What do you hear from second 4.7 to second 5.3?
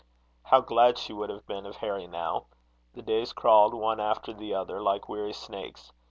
like